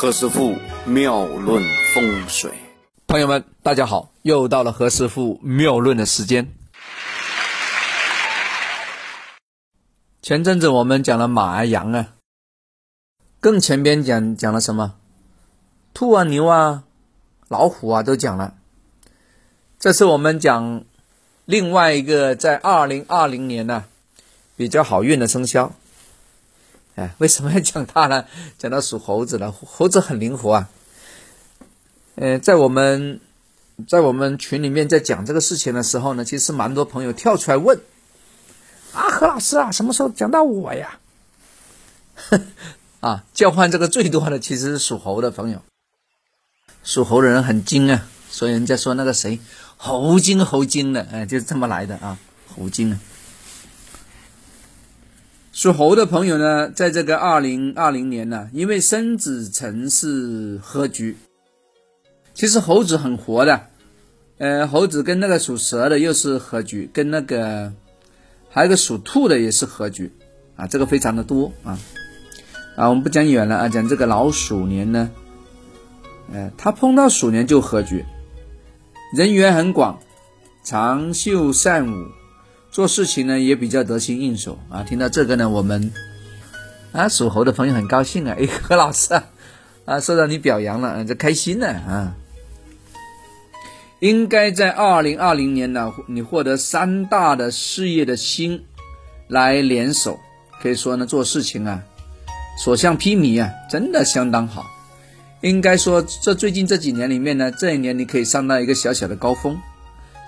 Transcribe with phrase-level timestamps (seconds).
[0.00, 0.54] 何师傅
[0.84, 1.60] 妙论
[1.92, 2.52] 风水，
[3.08, 6.54] 朋友们，大家好，又到了何师傅妙论的时间。
[10.22, 12.10] 前阵子我们讲了马啊、羊啊，
[13.40, 14.94] 更前边讲讲了什么？
[15.92, 16.84] 兔啊、牛啊、
[17.48, 18.54] 老虎啊都讲了。
[19.80, 20.84] 这次我们讲
[21.44, 23.86] 另外一个在二零二零年呢
[24.54, 25.72] 比较好运的生肖。
[26.98, 28.24] 哎，为什么要讲它呢？
[28.58, 30.68] 讲到属猴子了，猴子很灵活啊。
[32.16, 33.20] 呃，在我们
[33.86, 37.78] 在我们群里面在讲这个事情的时候呢，其实蛮多朋友跳出来问。
[38.92, 40.98] 啊，何老师啊，什么时候讲到我呀？
[42.98, 45.62] 啊，叫唤这个最多的其实是属猴的朋友。
[46.82, 49.38] 属猴的人很精啊，所以人家说那个谁，
[49.76, 52.18] 猴精猴精的，哎，就是这么来的啊，
[52.56, 52.98] 猴精啊。
[55.58, 61.16] 属猴的朋友呢，在这个二零二零年呢，因为申子辰是合局，
[62.32, 63.62] 其实猴子很活的，
[64.38, 67.72] 呃，猴子跟那个属蛇的又是合局，跟那个。
[68.48, 70.12] 还有个属兔的也是合局，
[70.54, 71.76] 啊，这个非常的多啊，
[72.76, 75.10] 啊，我们不讲远了啊，讲这个老鼠年呢，
[76.32, 78.04] 呃，他碰到鼠年就合局，
[79.12, 79.98] 人缘很广，
[80.62, 82.06] 长袖善舞，
[82.78, 84.84] 做事情呢也比较得心应手啊。
[84.84, 85.92] 听到这个呢，我们
[86.92, 89.24] 啊属猴的朋友很高兴啊， 哎，何老师啊，
[89.84, 92.14] 啊，受到你表扬了，这开心呢啊。
[93.98, 98.62] 应该在二零二零年呢，你获得三大的事业的心
[99.26, 100.16] 来联手，
[100.62, 101.82] 可以说呢，做事情啊，
[102.62, 104.64] 所向披靡啊，真的相当好。
[105.40, 109.58] 应该说，这最近这几年里面呢，这一年你可以上到一个小小的高峰，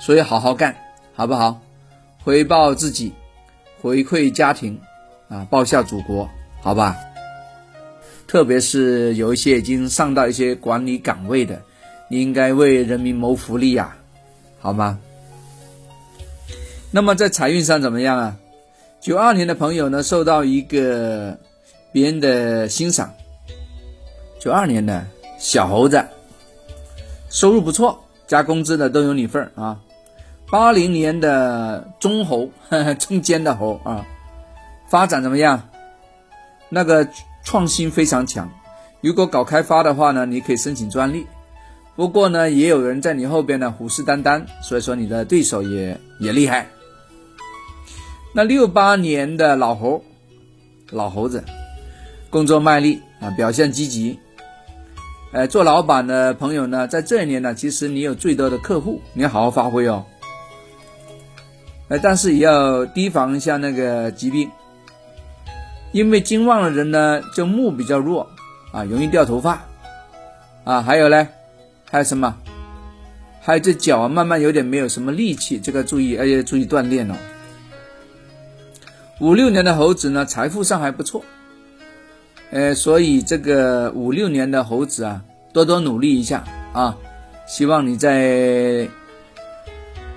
[0.00, 0.74] 所以好好干，
[1.14, 1.62] 好不好？
[2.22, 3.12] 回报自己，
[3.80, 4.78] 回馈家庭，
[5.28, 6.28] 啊，报效祖国，
[6.60, 6.96] 好吧？
[8.26, 11.60] 特别是有一些已经上到一些管理岗位的。
[12.08, 13.96] 你应该为人民谋福利呀，
[14.58, 14.98] 好吗？
[16.90, 18.36] 那么在财运上怎么样啊？
[19.00, 21.38] 九二年的朋友呢，受到一个
[21.92, 23.12] 别人的欣赏。
[24.38, 25.06] 九二年的
[25.38, 26.04] 小猴子，
[27.30, 29.80] 收入不错，加工资的都有你份儿啊。
[30.50, 32.50] 八零年的中猴，
[32.98, 34.04] 中间的猴啊，
[34.88, 35.68] 发展怎么样？
[36.68, 37.08] 那个
[37.44, 38.50] 创新非常强。
[39.00, 41.26] 如果搞开发的话呢，你可以申请专利。
[41.94, 46.66] 不过呢，也有人在你后边呢虎视眈眈，所以说你的对手也也厉害。
[48.34, 50.02] 那六八年的老猴，
[50.90, 51.44] 老猴子，
[52.28, 54.18] 工作卖力啊，表现积极。
[55.32, 60.04] 哎，做老板的朋友呢，在这一年呢，其实你有最多的客户，你要好好发挥哦。
[61.90, 64.48] 哎，但是也要提防一下那个疾病，
[65.92, 68.26] 因为金旺的人呢，就木比较弱
[68.72, 69.60] 啊，容易掉头发
[70.64, 71.28] 啊，还有呢。
[71.92, 72.32] 还有什么？
[73.40, 77.14] 还有这脚啊，慢慢有点没有什么力气，这个注意，而且注意锻炼哦。
[79.18, 81.24] 五六年的猴子呢，财富上还不错，
[82.52, 85.20] 呃，所以这个五六年的猴子啊，
[85.52, 86.96] 多多努力一下啊，
[87.48, 88.88] 希望你在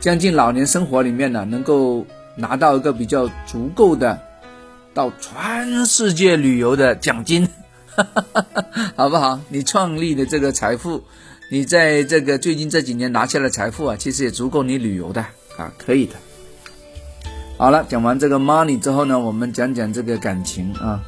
[0.00, 4.18] 将近老年生活里面呢，能够拿到一个比较足够的
[4.94, 7.46] 到全世界旅游的奖金，
[8.96, 9.38] 好不好？
[9.50, 11.02] 你创立的这个财富。
[11.52, 15.20] 你在这个最近这几年拿下的财富啊，其实也足够你旅游的
[15.58, 16.14] 啊，可以的。
[17.58, 21.02] 好了，讲完这个 money 之后呢，我们讲讲这个感情啊。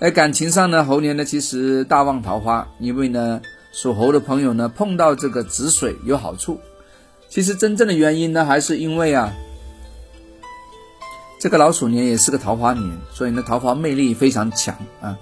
[0.00, 3.40] 在感情上呢，猴年呢其实大旺桃花，因为呢
[3.72, 6.58] 属猴的朋友呢碰到这个子水有好处。
[7.32, 9.32] 其实真正的原因呢，还是因为啊，
[11.40, 15.16] 这个老鼠年也是个桃花年，所以呢桃花魅力非常强啊，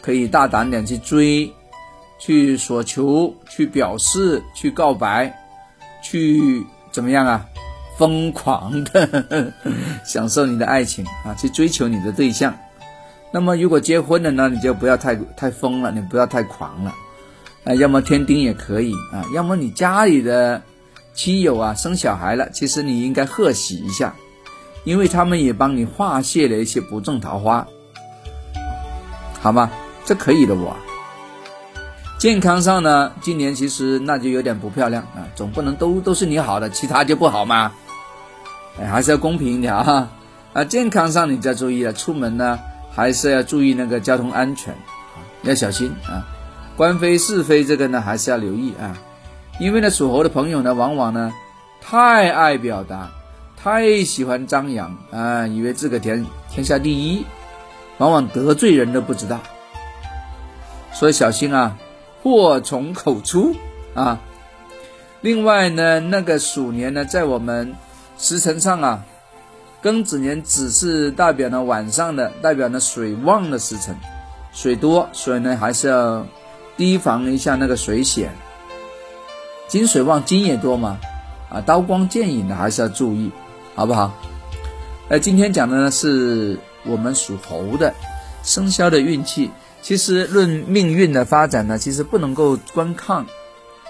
[0.00, 1.52] 可以大胆点去追。
[2.18, 5.32] 去索求，去表示，去告白，
[6.04, 7.44] 去怎么样啊？
[7.98, 9.52] 疯狂的
[10.06, 12.56] 享受你的爱情啊，去追求你的对象。
[13.32, 16.94] 那么如果结婚了呢，你就不要太太疯了，你不要太狂了。
[17.64, 20.62] 啊，要么添丁也可以啊，要么你家里的
[21.14, 24.14] 亲友啊生小孩了，其实你应该贺喜一下，
[24.84, 27.66] 因为他们也帮你化解了一些不正桃花，
[29.40, 29.70] 好吗？
[30.04, 30.76] 这可以的我。
[32.18, 37.72] 健康上呢，今年其实那就有点不漂亮啊，总不能都都是你好的，其他就不好吗？
[38.80, 40.08] 哎，还是要公平一点啊！
[40.52, 42.58] 啊，健康上你就要注意了，出门呢
[42.90, 44.74] 还是要注意那个交通安全，
[45.42, 46.26] 要小心啊。
[46.76, 48.96] 官非是非这个呢还是要留意啊，
[49.62, 51.32] 因为呢属猴的朋友呢往往呢
[51.80, 53.12] 太爱表达，
[53.56, 57.24] 太喜欢张扬啊，以为自个天天下第一，
[57.98, 59.38] 往往得罪人都不知道。
[60.92, 61.76] 所以小心啊，
[62.24, 63.54] 祸从口出
[63.94, 64.18] 啊。
[65.20, 67.72] 另外呢，那个鼠年呢，在我们
[68.18, 69.04] 时辰上啊，
[69.80, 73.94] 庚子年只是代表了晚上的，代表了水旺的时辰，
[74.52, 76.26] 水多，所以呢还是要
[76.76, 78.32] 提防一下那个水险。
[79.72, 81.00] 金水旺，金也多嘛，
[81.48, 83.30] 啊，刀光剑影的还是要注意，
[83.74, 84.12] 好不好？
[85.08, 87.94] 呃，今天讲的呢是我们属猴的
[88.42, 89.50] 生肖的运气。
[89.80, 93.24] 其实论命运的发展呢，其实不能够观看。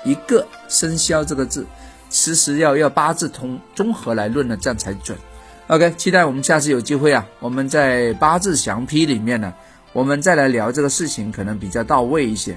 [0.04, 1.66] 一个生肖这个字，
[2.08, 5.18] 其实要要八字通综合来论呢，这样才准。
[5.66, 9.52] OK，期待我们下次有机会啊，我们在八字详批里面呢，
[9.92, 12.56] 我们再来聊这个事情，可能比较到位一些，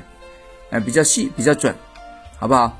[0.69, 1.73] 哎，比较细，比较准，
[2.37, 2.77] 好不好？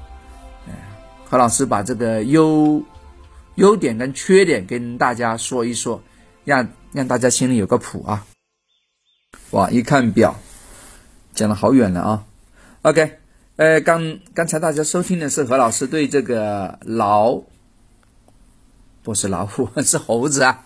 [1.26, 2.82] 何老师把这个优
[3.56, 6.02] 优点跟缺点跟大家说一说，
[6.44, 8.26] 让让大家心里有个谱啊。
[9.52, 10.36] 哇，一看表，
[11.34, 12.24] 讲了好远了啊。
[12.84, 13.20] OK。
[13.58, 17.42] 呃，刚刚才大家收听的是何老师对这个老，
[19.02, 20.66] 不是老虎， 是猴子啊，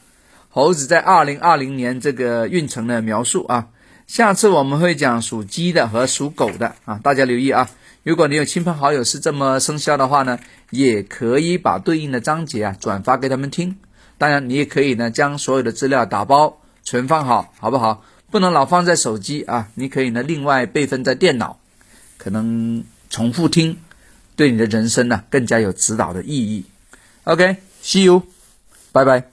[0.49, 3.67] 猴子在二零二零年这个运程的描述啊。
[4.09, 7.69] 下次我们会讲属鸡的和属狗的啊，大家留意啊。
[8.01, 10.39] 如果你有亲朋好友是这么生肖的话呢，
[10.71, 13.77] 也可以把对应的章节啊转发给他们听。
[14.17, 18.03] 当然，你也可以呢将所有的资料打包存放好，好不好？
[18.31, 21.59] 不能老放在手机啊，你可以呢另外备份在电脑。
[22.17, 23.77] 可能重复听，
[24.35, 26.65] 对你的人生呢更加有指导的意义。
[27.25, 28.23] OK，See you，
[28.91, 29.28] 拜拜。